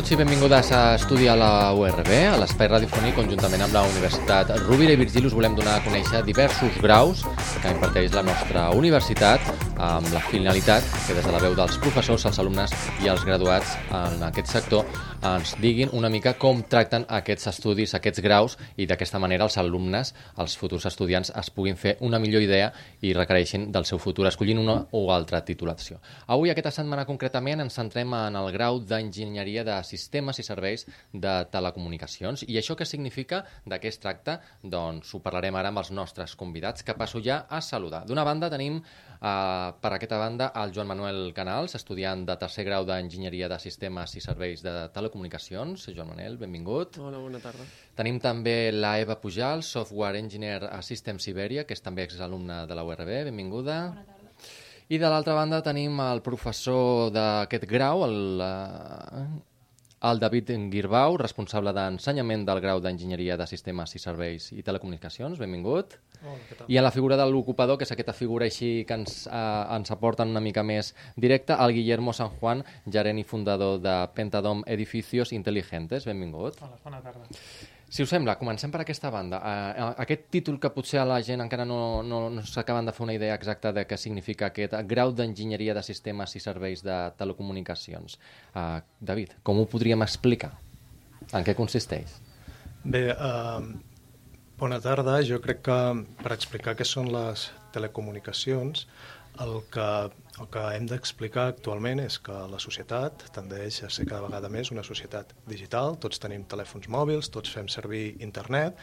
[0.00, 4.94] Benvinguts i benvingudes a Estudiar la URB, a l'espai radiofònic conjuntament amb la Universitat Rovira
[4.96, 5.28] i Virgili.
[5.28, 7.20] Us volem donar a conèixer diversos graus
[7.60, 9.44] que imparteix la nostra universitat
[9.80, 13.74] amb la finalitat que des de la veu dels professors, els alumnes i els graduats
[13.96, 14.84] en aquest sector
[15.26, 20.14] ens diguin una mica com tracten aquests estudis, aquests graus i d'aquesta manera els alumnes,
[20.38, 24.60] els futurs estudiants es puguin fer una millor idea i requereixin del seu futur escollint
[24.60, 25.98] una o altra titulació.
[26.28, 30.86] Avui, aquesta setmana concretament, ens centrem en el grau d'Enginyeria Enginyeria de Sistemes i Serveis
[31.12, 32.44] de Telecomunicacions.
[32.48, 33.44] I això què significa?
[33.64, 34.40] De què es tracta?
[34.62, 38.04] Doncs ho parlarem ara amb els nostres convidats, que passo ja a saludar.
[38.06, 38.82] D'una banda tenim
[39.20, 44.16] Uh, per aquesta banda, el Joan Manuel Canals, estudiant de tercer grau d'Enginyeria de Sistemes
[44.18, 45.86] i Serveis de Telecomunicacions.
[45.94, 46.98] Joan Manuel, benvingut.
[46.98, 47.66] Hola, bona tarda.
[47.98, 52.78] Tenim també la Eva Pujal, Software Engineer a Systems Iberia, que és també exalumna de
[52.78, 53.12] la URB.
[53.30, 53.78] Benvinguda.
[53.94, 54.20] Bona tarda.
[54.90, 59.20] I de l'altra banda tenim el professor d'aquest grau, el, uh,
[60.10, 65.38] el David Girbau, responsable d'ensenyament del grau d'Enginyeria de Sistemes i Serveis i Telecomunicacions.
[65.38, 66.00] Benvingut.
[66.20, 66.68] Tal?
[66.68, 69.90] I a la figura de l'ocupador, que és aquesta figura així que ens, eh, ens
[69.94, 75.32] aporten una mica més directa, el Guillermo San Juan, gerent i fundador de Pentadom Edificios
[75.32, 76.06] Inteligentes.
[76.06, 76.60] Benvingut.
[76.62, 77.28] Hola, bona tarda.
[77.90, 79.40] Si us sembla, comencem per aquesta banda.
[79.42, 83.02] Uh, aquest títol que potser a la gent encara no, no, no s'acaben de fer
[83.02, 88.14] una idea exacta de què significa aquest grau d'enginyeria de sistemes i serveis de telecomunicacions.
[88.54, 90.52] Uh, David, com ho podríem explicar?
[91.34, 92.14] En què consisteix?
[92.84, 93.58] Bé, uh,
[94.60, 95.14] bona tarda.
[95.24, 95.78] Jo crec que
[96.20, 98.84] per explicar què són les telecomunicacions,
[99.40, 99.86] el que,
[100.42, 104.68] el que hem d'explicar actualment és que la societat tendeix a ser cada vegada més
[104.74, 108.76] una societat digital, tots tenim telèfons mòbils, tots fem servir internet,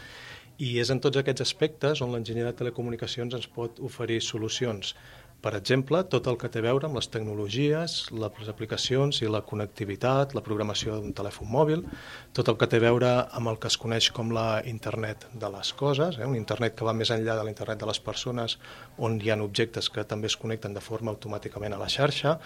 [0.58, 4.96] i és en tots aquests aspectes on l'enginyeria de telecomunicacions ens pot oferir solucions
[5.42, 9.44] per exemple, tot el que té a veure amb les tecnologies, les aplicacions i la
[9.46, 11.86] connectivitat, la programació d'un telèfon mòbil,
[12.34, 15.52] tot el que té a veure amb el que es coneix com la internet de
[15.54, 16.26] les coses, eh?
[16.26, 18.58] un internet que va més enllà de l'internet de les persones,
[18.98, 22.40] on hi ha objectes que també es connecten de forma automàticament a la xarxa,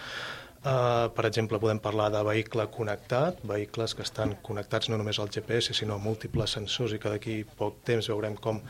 [0.62, 5.32] Uh, per exemple, podem parlar de vehicle connectat, vehicles que estan connectats no només al
[5.34, 8.60] GPS, sinó a múltiples sensors i que d'aquí poc temps veurem com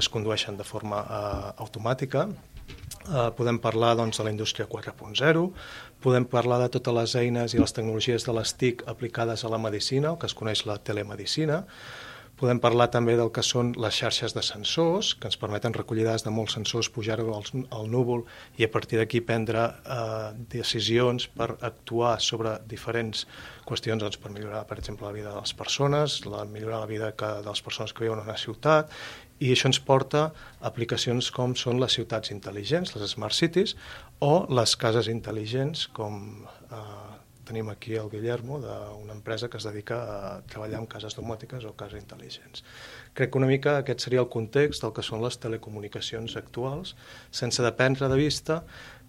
[0.00, 2.24] es condueixen de forma uh, automàtica.
[3.02, 5.48] Eh, podem parlar doncs, de la indústria 4.0,
[6.02, 9.58] podem parlar de totes les eines i les tecnologies de les TIC aplicades a la
[9.58, 11.64] medicina, el que es coneix la telemedicina,
[12.42, 16.24] Podem parlar també del que són les xarxes de sensors, que ens permeten recollir dades
[16.26, 18.24] de molts sensors, pujar-ho al, al núvol
[18.58, 23.28] i a partir d'aquí prendre eh, decisions per actuar sobre diferents
[23.68, 27.12] qüestions doncs, per millorar, per exemple, la vida de les persones, la, millorar la vida
[27.14, 28.90] que, de les persones que viuen en una ciutat,
[29.38, 33.78] i això ens porta a aplicacions com són les ciutats intel·ligents, les smart cities,
[34.18, 36.18] o les cases intel·ligents, com
[36.74, 41.66] eh, tenim aquí el Guillermo, d'una empresa que es dedica a treballar amb cases domòtiques
[41.68, 42.64] o cases intel·ligents.
[43.14, 46.96] Crec que una mica aquest seria el context del que són les telecomunicacions actuals,
[47.30, 48.62] sense dependre de vista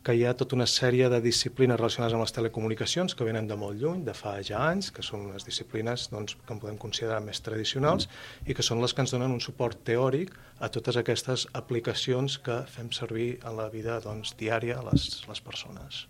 [0.04, 3.56] que hi ha tota una sèrie de disciplines relacionades amb les telecomunicacions que venen de
[3.56, 7.22] molt lluny, de fa ja anys, que són unes disciplines doncs, que en podem considerar
[7.24, 8.10] més tradicionals
[8.46, 12.66] i que són les que ens donen un suport teòric a totes aquestes aplicacions que
[12.76, 16.08] fem servir en la vida doncs, diària a les, les persones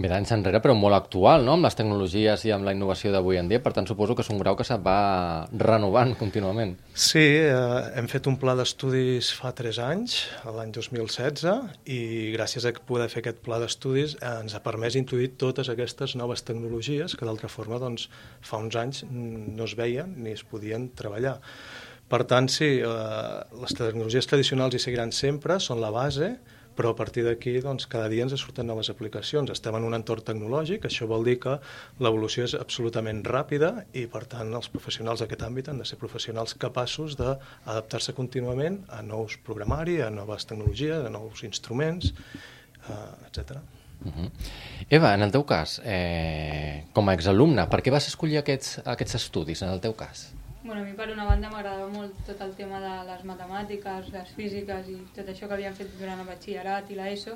[0.00, 3.38] ve d'anys enrere, però molt actual, no?, amb les tecnologies i amb la innovació d'avui
[3.40, 3.60] en dia.
[3.62, 6.76] Per tant, suposo que és un grau que se'n va renovant contínuament.
[6.94, 10.16] Sí, eh, hem fet un pla d'estudis fa 3 anys,
[10.46, 11.58] l'any 2016,
[11.90, 12.00] i
[12.36, 16.44] gràcies a poder fer aquest pla d'estudis eh, ens ha permès introduir totes aquestes noves
[16.46, 18.08] tecnologies que d'altra forma doncs,
[18.40, 21.38] fa uns anys no es veien ni es podien treballar.
[22.10, 26.32] Per tant, sí, eh, les tecnologies tradicionals hi seguiran sempre, són la base,
[26.80, 29.50] però a partir d'aquí doncs, cada dia ens surten noves aplicacions.
[29.52, 31.58] Estem en un entorn tecnològic, això vol dir que
[32.00, 36.56] l'evolució és absolutament ràpida i per tant els professionals d'aquest àmbit han de ser professionals
[36.56, 42.14] capaços d'adaptar-se contínuament a nous programari, a noves tecnologies, a nous instruments,
[42.88, 43.60] eh, etc.
[44.00, 44.30] Uh -huh.
[44.88, 49.14] Eva, en el teu cas, eh, com a exalumne, per què vas escollir aquests, aquests
[49.16, 50.32] estudis, en el teu cas?
[50.70, 54.28] Bueno, a mi per una banda m'agradava molt tot el tema de les matemàtiques, les
[54.36, 57.32] físiques i tot això que havíem fet durant el batxillerat i l'ESO.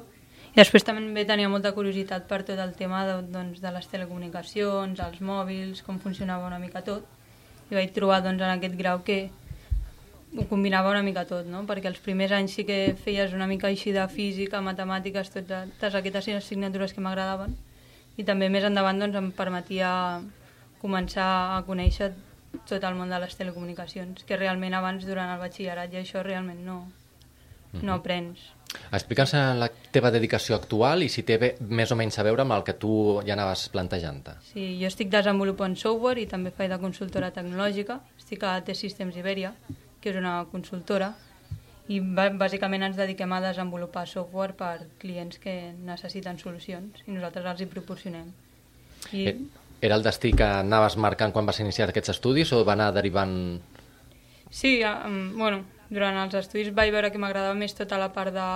[0.52, 5.02] I després també tenia molta curiositat per tot el tema de, doncs, de les telecomunicacions,
[5.02, 7.08] els mòbils, com funcionava una mica tot.
[7.72, 9.16] I vaig trobar doncs, en aquest grau que
[10.38, 11.64] ho combinava una mica tot, no?
[11.66, 16.30] perquè els primers anys sí que feies una mica així de física, matemàtiques, totes aquestes
[16.36, 17.58] assignatures que m'agradaven
[18.14, 19.90] i també més endavant doncs, em permetia
[20.84, 21.26] començar
[21.56, 22.12] a conèixer
[22.68, 26.60] tot el món de les telecomunicacions, que realment abans, durant el batxillerat, i això realment
[26.66, 26.82] no,
[27.82, 28.50] no aprens.
[28.94, 32.64] Explica'ns la teva dedicació actual i si té més o menys a veure amb el
[32.66, 34.34] que tu ja anaves plantejant-te.
[34.50, 38.00] Sí, jo estic desenvolupant software i també faig de consultora tecnològica.
[38.18, 39.54] Estic a T-Systems Iberia,
[40.00, 41.12] que és una consultora,
[41.92, 45.54] i bàsicament ens dediquem a desenvolupar software per clients que
[45.84, 48.32] necessiten solucions i nosaltres els hi proporcionem.
[49.12, 49.28] I...
[49.28, 49.36] Eh,
[49.84, 53.60] era el destí que anaves marcant quan vas iniciar aquests estudis o va anar derivant...
[54.48, 58.46] Sí, um, bueno, durant els estudis vaig veure que m'agradava més tota la part de...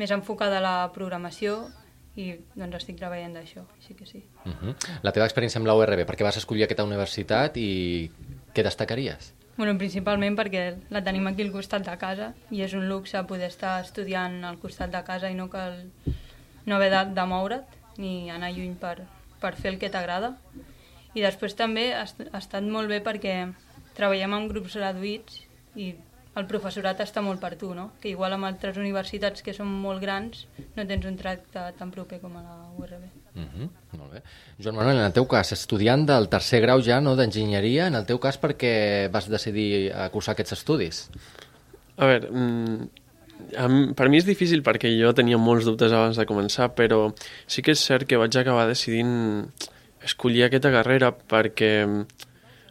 [0.00, 1.66] més enfocada a la programació
[2.16, 4.22] i doncs estic treballant d'això, així que sí.
[4.46, 4.74] Uh -huh.
[5.02, 8.10] La teva experiència amb la URB, per què vas escollir aquesta universitat i
[8.54, 9.34] què destacaries?
[9.58, 13.48] Bueno, principalment perquè la tenim aquí al costat de casa i és un luxe poder
[13.48, 15.92] estar estudiant al costat de casa i no cal
[16.64, 17.64] no haver de, de moure't
[17.98, 19.06] ni anar lluny per,
[19.40, 20.34] per fer el que t'agrada.
[21.14, 22.06] I després també ha,
[22.38, 23.34] estat molt bé perquè
[23.96, 25.42] treballem amb grups reduïts
[25.74, 25.92] i
[26.38, 27.90] el professorat està molt per tu, no?
[28.00, 30.44] Que igual amb altres universitats que són molt grans
[30.76, 33.08] no tens un tracte tan proper com a la URB.
[33.34, 34.22] Mm -hmm, molt bé.
[34.58, 38.06] Joan Manuel, en el teu cas, estudiant del tercer grau ja, no d'enginyeria, en el
[38.06, 41.10] teu cas per què vas decidir a cursar aquests estudis?
[41.96, 42.28] A veure,
[43.96, 47.08] per mi és difícil perquè jo tenia molts dubtes abans de començar, però
[47.46, 49.52] sí que és cert que vaig acabar decidint
[50.04, 51.72] escollir aquesta carrera perquè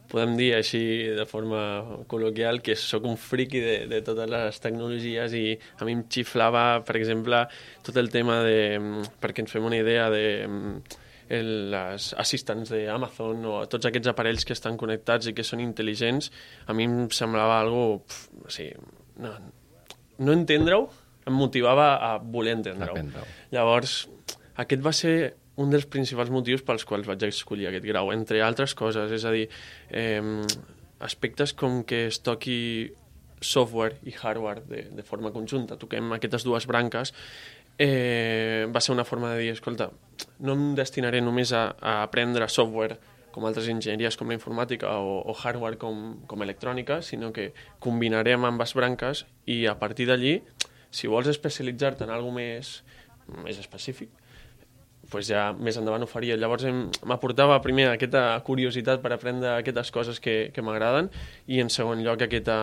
[0.09, 0.81] podem dir així
[1.15, 1.59] de forma
[2.09, 5.43] col·loquial que sóc un friki de, de totes les tecnologies i
[5.77, 7.43] a mi em xiflava, per exemple,
[7.85, 8.79] tot el tema de,
[9.21, 10.25] perquè ens fem una idea de
[11.29, 16.31] les assistants d'Amazon o tots aquests aparells que estan connectats i que són intel·ligents,
[16.65, 18.73] a mi em semblava algo, pf, o sigui,
[19.21, 19.35] no,
[20.19, 20.87] no entendre-ho
[21.27, 22.95] em motivava a voler entendre-ho.
[23.53, 24.01] Llavors,
[24.59, 25.15] aquest va ser
[25.59, 29.33] un dels principals motius pels quals vaig escollir aquest grau, entre altres coses, és a
[29.35, 29.49] dir,
[29.91, 30.21] eh,
[31.03, 32.59] aspectes com que es toqui
[33.41, 37.13] software i hardware de, de forma conjunta, toquem aquestes dues branques,
[37.79, 39.89] eh, va ser una forma de dir, escolta,
[40.39, 42.99] no em destinaré només a, a aprendre software
[43.33, 47.51] com altres enginyeries com la informàtica o, o hardware com, com electrònica, sinó que
[47.83, 50.39] combinarem ambes branques i a partir d'allí,
[50.91, 52.79] si vols especialitzar-te en alguna més,
[53.43, 54.09] més específic,
[55.09, 56.37] pues ja més endavant ho faria.
[56.37, 56.65] Llavors
[57.07, 61.09] m'aportava primer aquesta curiositat per aprendre aquestes coses que, que m'agraden
[61.49, 62.59] i en segon lloc aquesta,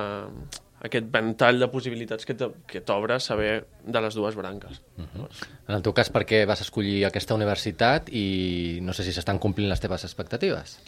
[0.87, 4.83] aquest ventall de possibilitats que t'obre saber de les dues branques.
[4.97, 5.29] Uh -huh.
[5.69, 9.39] En el teu cas, per què vas escollir aquesta universitat i no sé si s'estan
[9.39, 10.79] complint les teves expectatives?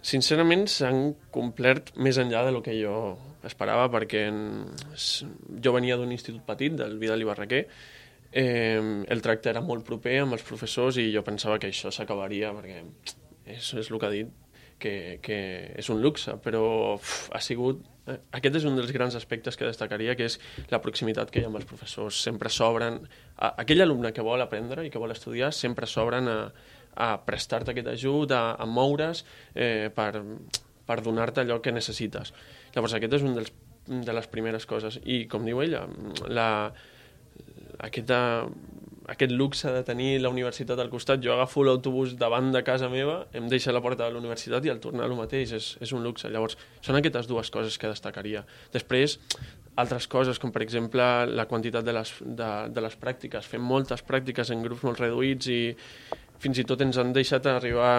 [0.00, 4.66] Sincerament, s'han complert més enllà de lo que jo esperava, perquè en...
[5.62, 7.66] jo venia d'un institut petit, del Vidal i Barraquer,
[8.32, 12.52] eh, el tracte era molt proper amb els professors i jo pensava que això s'acabaria
[12.52, 12.82] perquè
[13.46, 14.28] és, és el que ha dit
[14.78, 15.38] que, que
[15.78, 16.64] és un luxe, però
[16.96, 17.82] uf, ha sigut...
[18.08, 20.38] Eh, aquest és un dels grans aspectes que destacaria, que és
[20.72, 22.22] la proximitat que hi ha amb els professors.
[22.24, 23.00] Sempre s'obren...
[23.48, 26.38] Aquell alumne que vol aprendre i que vol estudiar sempre s'obren a,
[26.98, 30.12] a prestar-te aquest ajut, a, a moure's eh, per,
[30.88, 32.34] per donar-te allò que necessites.
[32.74, 33.52] Llavors aquest és un dels,
[33.88, 35.00] de les primeres coses.
[35.04, 35.84] I com diu ella,
[36.26, 36.48] la,
[37.78, 38.20] aquesta,
[39.08, 41.22] aquest luxe de tenir la universitat al costat.
[41.24, 44.72] Jo agafo l'autobús davant de casa meva, em deixa la porta de la universitat i
[44.72, 46.28] al tornar el mateix és, és un luxe.
[46.28, 48.44] Llavors, són aquestes dues coses que destacaria.
[48.74, 49.16] Després,
[49.80, 53.48] altres coses, com per exemple la quantitat de les, de, de les pràctiques.
[53.48, 55.60] Fem moltes pràctiques en grups molt reduïts i
[56.38, 57.92] fins i tot ens han deixat arribar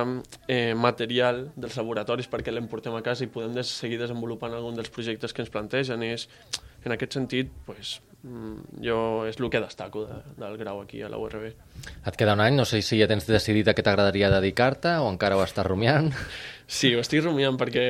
[0.47, 4.77] eh, material dels laboratoris perquè l'hem portem a casa i podem des seguir desenvolupant algun
[4.77, 6.05] dels projectes que ens plantegen.
[6.05, 6.29] És,
[6.85, 7.97] en aquest sentit, pues,
[8.83, 11.45] jo és el que destaco de, del grau aquí a la URB.
[12.09, 15.07] Et queda un any, no sé si ja tens decidit a què t'agradaria dedicar-te o
[15.11, 16.11] encara ho estàs rumiant.
[16.69, 17.83] Sí, ho estic rumiant perquè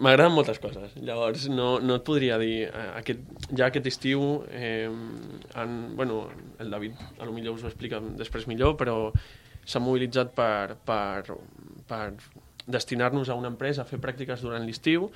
[0.00, 0.94] m'agraden moltes coses.
[0.96, 2.70] Llavors, no, no et podria dir...
[2.70, 6.22] Eh, aquest, ja aquest estiu, eh, en, bueno,
[6.56, 9.10] el David a lo millor us ho explica després millor, però
[9.68, 11.36] s'ha mobilitzat per, per,
[11.84, 12.00] per
[12.64, 15.10] destinar-nos a una empresa a fer pràctiques durant l'estiu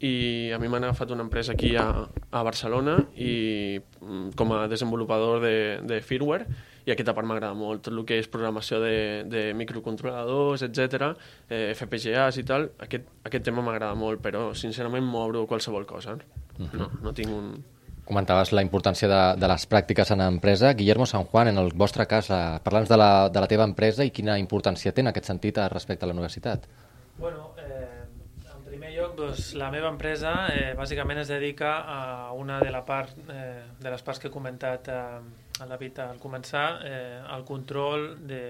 [0.00, 4.66] i a mi m'ha agafat una empresa aquí a, a Barcelona i mm, com a
[4.68, 6.46] desenvolupador de, de firmware
[6.86, 8.94] i aquesta part m'agrada molt, tot el que és programació de,
[9.28, 11.12] de microcontroladors, etc,
[11.52, 16.16] eh, FPGAs i tal, aquest, aquest tema m'agrada molt, però sincerament m'obro qualsevol cosa.
[16.60, 16.78] -huh.
[16.78, 17.52] No, no tinc un...
[18.10, 20.72] Comentaves la importància de, de les pràctiques en empresa.
[20.74, 24.04] Guillermo San Juan, en el vostre cas, eh, parla'ns de, la, de la teva empresa
[24.04, 26.66] i quina importància té en aquest sentit respecte a la universitat.
[27.18, 27.99] Bueno, eh,
[29.16, 33.90] doncs, la meva empresa eh, bàsicament es dedica a una de, la part, eh, de
[33.92, 34.98] les parts que he comentat eh,
[35.60, 38.44] a David al començar, eh, al control de,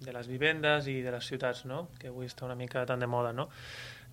[0.00, 1.88] de les vivendes i de les ciutats, no?
[1.98, 3.32] que avui està una mica tan de moda.
[3.32, 3.50] No?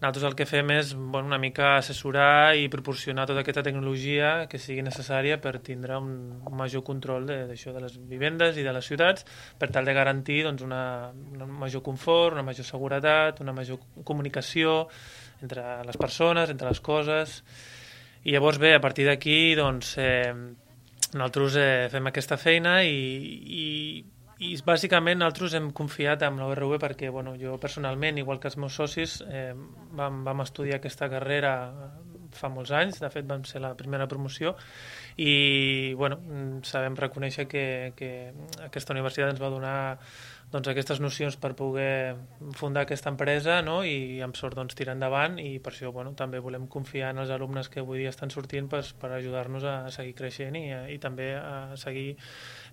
[0.01, 4.57] nosaltres el que fem és bueno, una mica assessorar i proporcionar tota aquesta tecnologia que
[4.57, 8.73] sigui necessària per tindre un, un major control d'això de, de les vivendes i de
[8.73, 9.27] les ciutats
[9.61, 14.87] per tal de garantir doncs, una, una major confort, una major seguretat, una major comunicació
[15.41, 17.41] entre les persones, entre les coses.
[18.23, 20.33] I llavors bé, a partir d'aquí doncs, eh,
[21.13, 22.97] nosaltres eh, fem aquesta feina i,
[23.61, 23.67] i
[24.41, 28.73] i bàsicament nosaltres hem confiat en l'ORV perquè bueno, jo personalment, igual que els meus
[28.73, 29.53] socis, eh,
[29.97, 31.51] vam, vam estudiar aquesta carrera
[32.37, 34.55] fa molts anys, de fet vam ser la primera promoció
[35.17, 36.19] i bueno,
[36.67, 37.65] sabem reconèixer que,
[37.97, 38.11] que
[38.65, 39.77] aquesta universitat ens va donar
[40.51, 42.15] doncs, aquestes nocions per poder
[42.59, 43.81] fundar aquesta empresa no?
[43.87, 47.31] i amb sort doncs, tirar endavant i per això bueno, també volem confiar en els
[47.31, 51.31] alumnes que avui dia estan sortint per, per ajudar-nos a seguir creixent i, i també
[51.39, 52.17] a seguir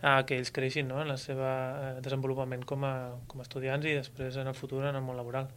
[0.03, 1.01] a que ells creixin no?
[1.03, 2.95] en el seu eh, desenvolupament com a,
[3.31, 5.51] com a estudiants i després en el futur en el món laboral.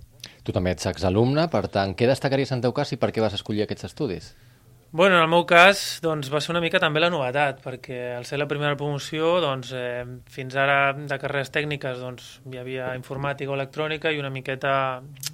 [0.44, 3.38] Tu també ets exalumne, per tant, què destacaries en teu cas i per què vas
[3.38, 4.32] escollir aquests estudis?
[4.94, 8.26] Bueno, en el meu cas doncs, va ser una mica també la novetat, perquè al
[8.28, 13.54] ser la primera promoció, doncs, eh, fins ara de carreres tècniques doncs, hi havia informàtica
[13.54, 14.74] o electrònica i una miqueta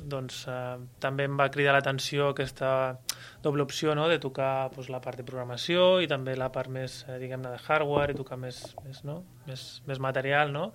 [0.06, 3.00] doncs, eh, també em va cridar l'atenció aquesta
[3.42, 4.06] doble opció no?
[4.12, 7.64] de tocar doncs, la part de programació i també la part més, eh, diguem-ne, de
[7.66, 9.24] hardware i tocar més, més, no?
[9.50, 10.68] més, més material, no?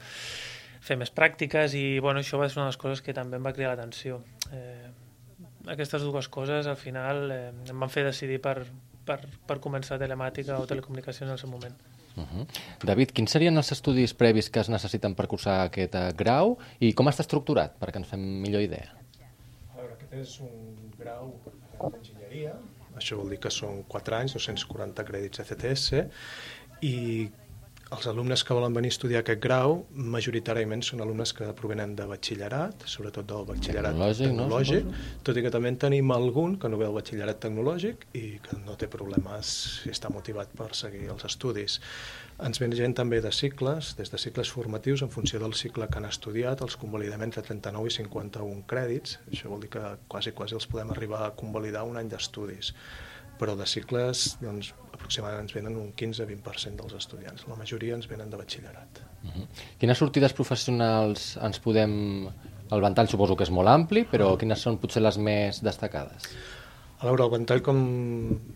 [0.82, 3.46] Fer més pràctiques i bueno, això va ser una de les coses que també em
[3.46, 4.20] va cridar l'atenció.
[4.50, 4.90] Eh,
[5.70, 8.56] aquestes dues coses al final eh, em van fer decidir per,
[9.06, 11.76] per, per començar telemàtica o telecomunicacions en el seu moment.
[12.16, 12.46] Uh -huh.
[12.84, 16.92] David, quins serien els estudis previs que es necessiten per cursar aquest uh, grau i
[16.92, 18.92] com està estructurat, perquè ens fem millor idea?
[19.72, 21.32] A veure, aquest és un grau
[21.80, 22.52] d'enginyeria,
[22.96, 25.92] això vol dir que són 4 anys, 240 crèdits ECTS,
[26.82, 27.30] i
[27.92, 29.82] els alumnes que volen venir a estudiar aquest grau
[30.14, 35.02] majoritàriament són alumnes que provenen de batxillerat, sobretot del batxillerat tecnològic, tecnològic no?
[35.26, 38.58] tot i que també en tenim algun que no ve el batxillerat tecnològic i que
[38.62, 41.78] no té problemes si està motivat per seguir els estudis.
[42.42, 46.00] Ens ven gent també de cicles, des de cicles formatius en funció del cicle que
[46.00, 50.56] han estudiat, els convalidaments de 39 i 51 crèdits, això vol dir que quasi, quasi
[50.56, 52.72] els podem arribar a convalidar un any d'estudis
[53.42, 54.70] però de cicles doncs,
[55.02, 57.44] aproximadament ens venen un 15-20% dels estudiants.
[57.50, 59.02] La majoria ens venen de batxillerat.
[59.22, 59.46] Uh -huh.
[59.78, 62.28] Quines sortides professionals ens podem...
[62.72, 66.22] El ventall suposo que és molt ampli, però quines són potser les més destacades?
[67.02, 67.78] A veure, el ventall, com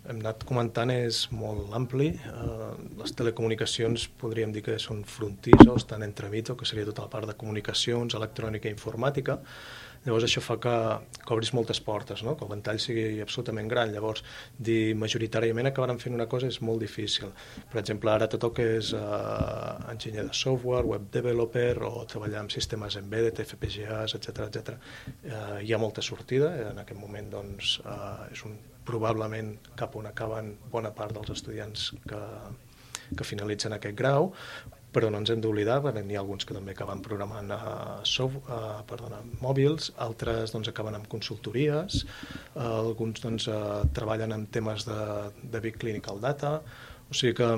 [0.09, 2.13] hem anat comentant, és molt ampli.
[2.31, 7.27] Uh, les telecomunicacions podríem dir que són frontissos, estan entremig, que seria tota la part
[7.27, 9.41] de comunicacions, electrònica i informàtica,
[10.07, 10.75] Llavors això fa que,
[11.19, 12.37] que obris moltes portes, no?
[12.39, 13.91] que el ventall sigui absolutament gran.
[13.95, 14.23] Llavors,
[14.69, 17.33] dir majoritàriament acabaran fent una cosa és molt difícil.
[17.73, 22.45] Per exemple, ara tot el que és uh, enginyer de software, web developer o treballar
[22.45, 24.79] amb sistemes embedded, FPGAs, etc etc.
[25.27, 26.55] Uh, hi ha molta sortida.
[26.71, 28.55] En aquest moment doncs, uh, és un,
[28.87, 32.23] probablement cap on acaben bona part dels estudiants que,
[33.19, 34.31] que finalitzen aquest grau,
[34.97, 37.59] però no ens hem d'oblidar, perquè n'hi ha alguns que també acaben programant a,
[38.09, 42.01] soft, a, perdona, mòbils, altres doncs, acaben amb consultories,
[42.55, 45.01] uh, alguns doncs, uh, treballen en temes de,
[45.53, 46.55] de Big Clinical Data,
[47.11, 47.51] o sigui que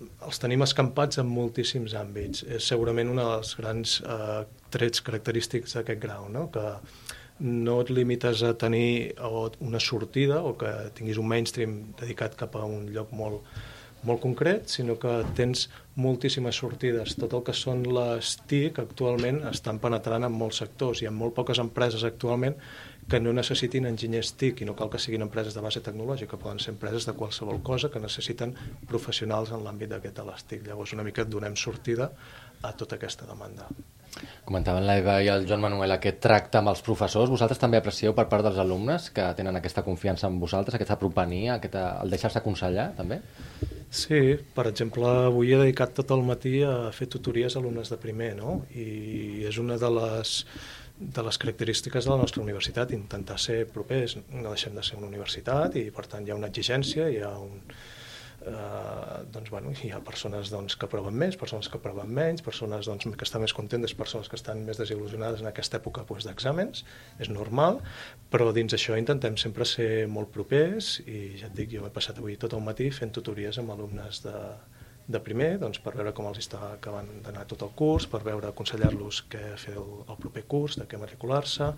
[0.00, 2.46] els tenim escampats en moltíssims àmbits.
[2.48, 6.48] És segurament un dels grans uh, trets característics d'aquest grau, no?
[6.52, 6.64] que
[7.44, 9.12] no et limites a tenir
[9.60, 13.44] una sortida o que tinguis un mainstream dedicat cap a un lloc molt,
[14.06, 17.16] molt concret, sinó que tens moltíssimes sortides.
[17.20, 21.02] Tot el que són les TIC actualment estan penetrant en molts sectors.
[21.02, 22.56] Hi ha molt poques empreses actualment
[23.10, 26.58] que no necessitin enginyers TIC i no cal que siguin empreses de base tecnològica, poden
[26.62, 28.54] ser empreses de qualsevol cosa que necessiten
[28.90, 30.64] professionals en l'àmbit d'aquest les TIC.
[30.66, 32.10] Llavors una mica donem sortida
[32.62, 33.68] a tota aquesta demanda.
[34.46, 37.30] Comentaven l'Eva i el Joan Manuel aquest tracte amb els professors.
[37.30, 41.58] Vosaltres també aprecieu per part dels alumnes que tenen aquesta confiança en vosaltres, aquesta propania,
[41.60, 43.20] aquesta, el deixar-se aconsellar, també?
[43.96, 44.18] Sí,
[44.52, 48.34] per exemple, avui he dedicat tot el matí a fer tutories a alumnes de primer,
[48.36, 48.58] no?
[48.76, 50.32] I és una de les,
[51.16, 54.18] de les característiques de la nostra universitat, intentar ser propers.
[54.34, 57.32] No deixem de ser una universitat i, per tant, hi ha una exigència, hi ha
[57.40, 57.62] un,
[58.46, 62.88] eh, doncs, bueno, hi ha persones doncs, que proven més, persones que proven menys, persones
[62.88, 66.84] doncs, que estan més contentes, persones que estan més desil·lusionades en aquesta època doncs, d'exàmens,
[67.22, 67.80] és normal,
[68.32, 72.22] però dins això intentem sempre ser molt propers i ja et dic, jo he passat
[72.22, 74.36] avui tot el matí fent tutories amb alumnes de,
[75.06, 78.50] de primer, doncs, per veure com els està acabant d'anar tot el curs, per veure,
[78.50, 81.74] aconsellar-los què fer el, el proper curs, de què matricular-se,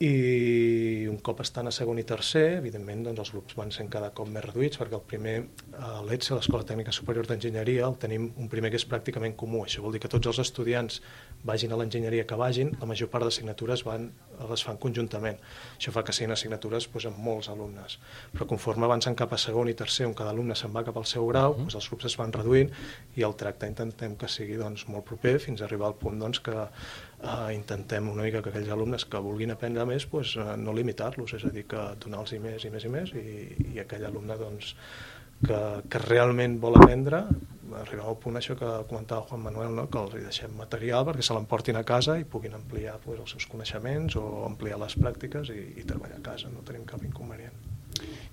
[0.00, 4.08] i un cop estan a segon i tercer, evidentment doncs, els grups van sent cada
[4.16, 5.34] cop més reduïts perquè el primer,
[5.76, 9.60] a l'ETSE, l'Escola Tècnica Superior d'Enginyeria, el tenim un primer que és pràcticament comú.
[9.66, 11.02] Això vol dir que tots els estudiants
[11.44, 14.08] vagin a l'enginyeria que vagin, la major part d'assignatures van
[14.48, 15.38] les fan conjuntament.
[15.76, 17.98] Això fa que siguin assignatures doncs, amb molts alumnes.
[18.32, 21.06] Però conforme avancen cap a segon i tercer, on cada alumne se'n va cap al
[21.08, 22.72] seu grau, doncs, els grups es van reduint
[23.16, 26.40] i el tracte intentem que sigui doncs, molt proper fins a arribar al punt doncs,
[26.40, 30.74] que eh, intentem una mica que aquells alumnes que vulguin aprendre més doncs, eh, no
[30.76, 33.24] limitar-los, és a dir, que donar-los més i més i més i,
[33.74, 34.74] i aquell alumne doncs,
[35.46, 37.24] que, que realment vol aprendre
[37.78, 39.86] arribar al punt això que comentava Juan Manuel, no?
[39.90, 43.36] que els hi deixem material perquè se l'emportin a casa i puguin ampliar pues, els
[43.36, 47.56] seus coneixements o ampliar les pràctiques i, i treballar a casa, no tenim cap inconvenient.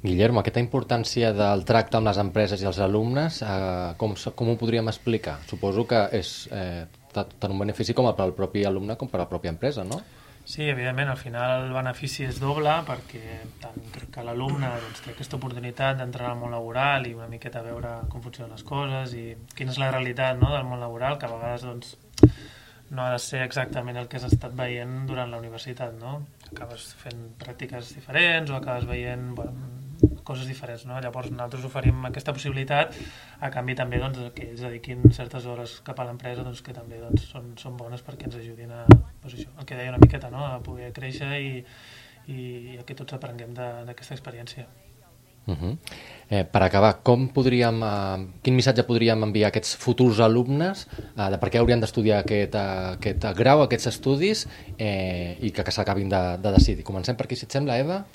[0.01, 4.56] Guillermo, aquesta importància del tracte amb les empreses i els alumnes, eh, com, com ho
[4.60, 5.39] podríem explicar?
[5.50, 9.25] Suposo que és eh, tant un benefici com per al propi alumne com per a
[9.25, 10.00] la pròpia empresa, no?
[10.48, 15.12] Sí, evidentment, al final el benefici és doble perquè tant crec que l'alumne doncs, té
[15.12, 19.25] aquesta oportunitat d'entrar al món laboral i una miqueta veure com funcionen les coses i
[19.58, 21.98] quina és la realitat no, del món laboral, que a vegades doncs,
[22.96, 26.22] no ha de ser exactament el que has estat veient durant la universitat, no?
[26.54, 29.68] Acabes fent pràctiques diferents o acabes veient bueno,
[30.27, 30.86] coses diferents.
[30.89, 31.00] No?
[31.04, 32.96] Llavors nosaltres oferim aquesta possibilitat
[33.39, 37.00] a canvi també doncs, que ells dediquin certes hores cap a l'empresa doncs, que també
[37.04, 40.32] doncs, són, són bones perquè ens ajudin a, doncs, això, el que deia una miqueta,
[40.34, 40.44] no?
[40.46, 41.54] a poder créixer i,
[42.27, 42.42] i,
[42.75, 44.68] i que tots aprenguem d'aquesta experiència.
[45.48, 45.77] Uh -huh.
[46.30, 51.30] eh, per acabar, com podríem, eh, quin missatge podríem enviar a aquests futurs alumnes eh,
[51.32, 55.72] de per què haurien d'estudiar aquest, eh, aquest grau, aquests estudis eh, i que, que
[55.72, 56.84] s'acabin de, de decidir?
[56.84, 58.06] Comencem per aquí, si et sembla, Eva?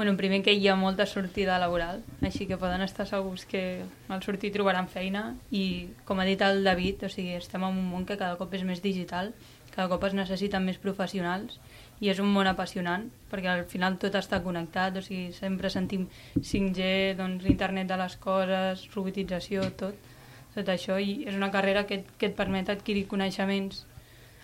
[0.00, 4.22] Bueno, primer que hi ha molta sortida laboral, així que poden estar segurs que al
[4.24, 8.06] sortir trobaran feina i, com ha dit el David, o sigui, estem en un món
[8.08, 9.28] que cada cop és més digital,
[9.74, 11.58] cada cop es necessiten més professionals
[12.00, 16.08] i és un món apassionant perquè al final tot està connectat, o sigui, sempre sentim
[16.38, 16.88] 5G,
[17.20, 20.08] doncs, internet de les coses, robotització, tot,
[20.56, 23.84] tot això i és una carrera que, que et permet adquirir coneixements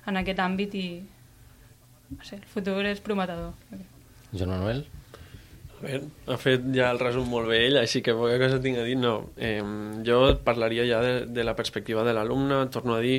[0.04, 0.86] en aquest àmbit i
[2.12, 3.56] no sé, el futur és prometedor.
[4.36, 4.84] Joan Manuel?
[5.76, 8.86] Veure, ha fet ja el resum molt bé ell, així que poca cosa tinc a
[8.86, 9.16] dir, no.
[9.36, 9.60] Eh,
[10.06, 13.18] jo parlaria ja de, de la perspectiva de l'alumne, torno a dir,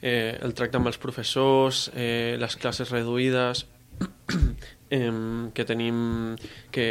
[0.00, 3.66] eh, el tracte amb els professors, eh, les classes reduïdes,
[4.90, 5.10] eh,
[5.52, 5.98] que tenim
[6.72, 6.86] que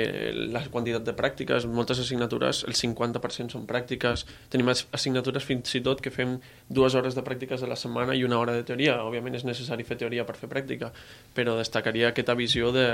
[0.54, 6.04] la quantitat de pràctiques, moltes assignatures, el 50% són pràctiques, tenim assignatures fins i tot
[6.04, 6.38] que fem
[6.70, 9.88] dues hores de pràctiques a la setmana i una hora de teoria, òbviament és necessari
[9.88, 10.92] fer teoria per fer pràctica,
[11.34, 12.88] però destacaria aquesta visió de,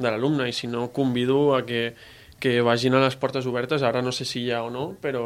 [0.00, 1.94] de l'alumne i si no convido a que,
[2.40, 5.24] que vagin a les portes obertes, ara no sé si hi ha o no, però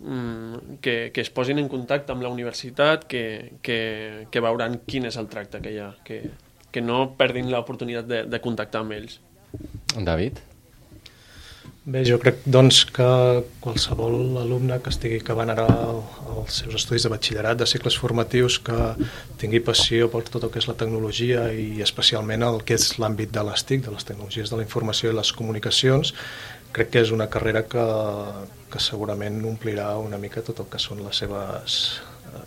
[0.00, 3.24] mm, que, que es posin en contacte amb la universitat, que,
[3.62, 3.80] que,
[4.32, 6.22] que veuran quin és el tracte que hi ha, que,
[6.72, 9.20] que no perdin l'oportunitat de, de contactar amb ells.
[9.96, 10.40] David?
[11.88, 13.04] Bé, jo crec doncs, que
[13.64, 15.64] qualsevol alumne que estigui acabant ara
[16.34, 18.76] els seus estudis de batxillerat, de cicles formatius, que
[19.40, 23.32] tingui passió per tot el que és la tecnologia i especialment el que és l'àmbit
[23.32, 26.12] de les TIC, de les tecnologies de la informació i les comunicacions,
[26.76, 27.86] crec que és una carrera que,
[28.68, 31.78] que segurament omplirà una mica tot el que són les seves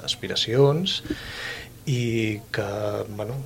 [0.06, 1.00] aspiracions
[1.90, 2.04] i
[2.54, 2.70] que,
[3.18, 3.42] bueno,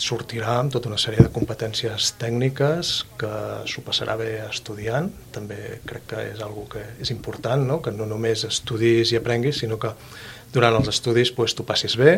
[0.00, 3.30] sortirà amb tota una sèrie de competències tècniques que
[3.68, 5.10] s'ho passarà bé estudiant.
[5.34, 7.80] També crec que és algo que és important, no?
[7.84, 9.92] que no només estudis i aprenguis, sinó que
[10.54, 12.16] durant els estudis pues, t'ho passis bé.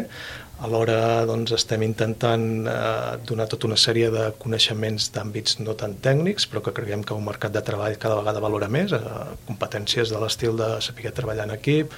[0.64, 6.46] Alhora doncs, estem intentant eh, donar tota una sèrie de coneixements d'àmbits no tan tècnics,
[6.48, 9.00] però que creiem que un mercat de treball cada vegada valora més, eh,
[9.48, 11.92] competències de l'estil de saber treballar en equip,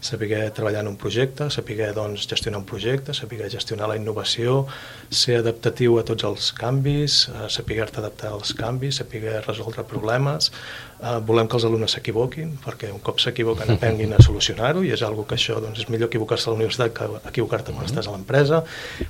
[0.00, 4.66] saber treballar en un projecte, saber doncs, gestionar un projecte, saber gestionar la innovació,
[5.10, 10.52] ser adaptatiu a tots els canvis, eh, saber-te adaptar als canvis, saber resoldre problemes.
[10.98, 15.02] Eh, volem que els alumnes s'equivoquin, perquè un cop s'equivoquen aprenguin a solucionar-ho i és
[15.02, 18.14] algo que això doncs, és millor equivocar-se a la universitat que equivocar-te quan estàs a
[18.14, 18.64] l'empresa.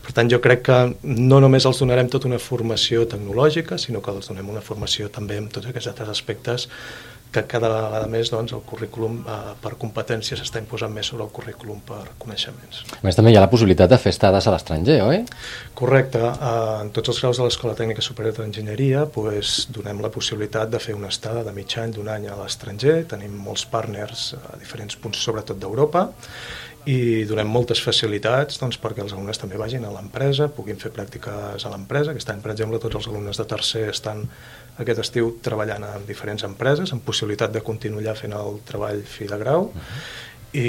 [0.04, 4.10] Per tant, jo crec que no només els donarem tota una formació tecnològica, sinó que
[4.10, 6.68] els donem una formació també en tots aquests altres aspectes
[7.32, 11.32] que cada vegada més doncs, el currículum eh, per competències s'està imposant més sobre el
[11.34, 12.84] currículum per coneixements.
[12.96, 15.20] A més, també hi ha la possibilitat de fer estades a l'estranger, oi?
[15.78, 16.22] Correcte.
[16.24, 16.52] Eh,
[16.84, 20.96] en tots els graus de l'Escola Tècnica Superior d'Enginyeria pues, donem la possibilitat de fer
[20.96, 23.02] una estada de mig any, d'un any a l'estranger.
[23.12, 26.08] Tenim molts partners a diferents punts, sobretot d'Europa,
[26.86, 31.64] i donem moltes facilitats doncs, perquè els alumnes també vagin a l'empresa, puguin fer pràctiques
[31.64, 32.12] a l'empresa.
[32.12, 34.24] Aquest any, per exemple, tots els alumnes de tercer estan
[34.78, 39.38] aquest estiu treballant en diferents empreses, amb possibilitat de continuar fent el treball fi de
[39.38, 40.60] grau, uh -huh.
[40.60, 40.68] i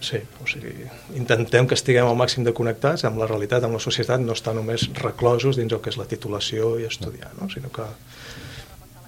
[0.00, 0.86] sí, o sigui,
[1.16, 4.54] intentem que estiguem al màxim de connectats amb la realitat, amb la societat, no estar
[4.54, 7.48] només reclosos dins el que és la titulació i estudiar, no?
[7.50, 7.82] sinó que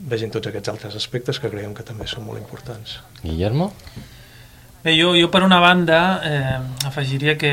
[0.01, 2.99] vegin tots aquests altres aspectes que creiem que també són molt importants.
[3.23, 3.73] Guillermo?
[4.79, 7.51] Bé, jo, jo per una banda eh, afegiria que,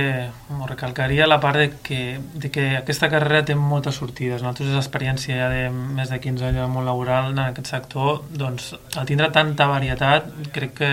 [0.53, 4.43] o recalcaria la part de que, de que aquesta carrera té moltes sortides.
[4.43, 8.75] Nosaltres l'experiència ja de més de 15 anys del món laboral en aquest sector, doncs
[8.93, 10.91] al tindre tanta varietat, crec que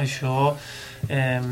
[0.00, 0.54] això
[1.10, 1.44] eh,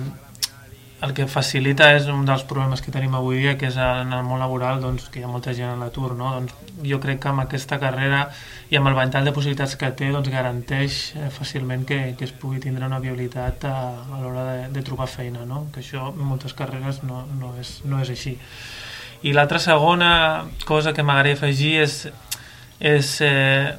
[1.03, 4.23] el que facilita és un dels problemes que tenim avui dia, que és en el
[4.23, 6.13] món laboral doncs, que hi ha molta gent a l'atur.
[6.19, 6.31] No?
[6.37, 6.55] Doncs,
[6.87, 8.23] jo crec que amb aquesta carrera
[8.71, 12.35] i amb el ventall de possibilitats que té doncs, garanteix eh, fàcilment que, que es
[12.39, 15.67] pugui tindre una viabilitat a, a l'hora de, de trobar feina, no?
[15.75, 18.37] que això en moltes carreres no, no, és, no és així.
[19.27, 20.13] I l'altra segona
[20.67, 21.97] cosa que m'agradaria afegir és,
[22.79, 23.75] és eh,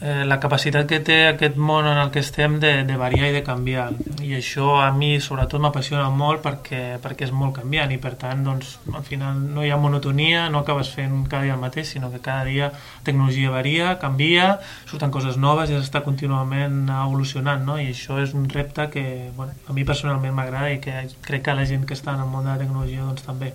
[0.00, 3.34] eh, la capacitat que té aquest món en el que estem de, de variar i
[3.34, 3.88] de canviar
[4.22, 8.44] i això a mi sobretot m'apassiona molt perquè, perquè és molt canviant i per tant
[8.46, 12.12] doncs, al final no hi ha monotonia no acabes fent cada dia el mateix sinó
[12.12, 17.78] que cada dia la tecnologia varia, canvia surten coses noves i s'està contínuament evolucionant no?
[17.82, 19.06] i això és un repte que
[19.36, 22.30] bueno, a mi personalment m'agrada i que crec que la gent que està en el
[22.30, 23.54] món de la tecnologia doncs també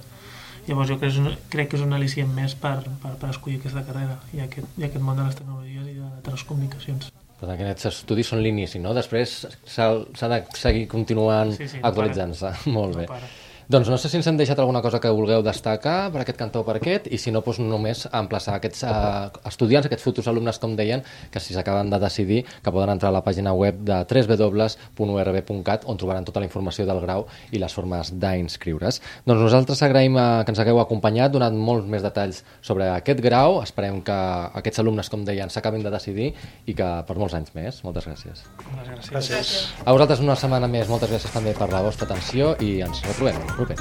[0.68, 1.18] Llavors jo crec,
[1.52, 4.88] crec que és un al·licient més per, per, per escollir aquesta carrera i aquest, i
[4.88, 7.10] aquest món de les tecnologies i de les telecomunicacions.
[7.40, 8.94] Per tant, aquests estudis són l'inici, no?
[8.96, 12.54] Després s'ha de seguir continuant sí, sí, actualitzant-se.
[12.78, 13.10] Molt bé.
[13.10, 13.32] No para.
[13.70, 16.64] Doncs no sé si ens hem deixat alguna cosa que vulgueu destacar per aquest cantó
[16.64, 20.60] o per aquest, i si no, doncs només emplaçar aquests uh, estudiants, aquests futurs alumnes,
[20.60, 24.02] com deien, que si s'acaben de decidir, que poden entrar a la pàgina web de
[24.04, 27.24] www.urb.cat, on trobaran tota la informació del grau
[27.56, 29.00] i les formes d'inscriure's.
[29.24, 33.62] Doncs nosaltres agraïm uh, que ens hagueu acompanyat, donant molts més detalls sobre aquest grau.
[33.64, 34.20] Esperem que
[34.60, 36.34] aquests alumnes, com deien, s'acabin de decidir
[36.68, 37.80] i que per molts anys més.
[37.88, 38.44] Moltes gràcies.
[38.68, 39.14] Moltes gràcies.
[39.16, 39.56] gràcies.
[39.86, 43.53] A vosaltres una setmana més, moltes gràcies també per la vostra atenció i ens retrobem
[43.60, 43.76] Okay.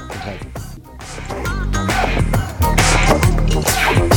[3.55, 4.12] Okay.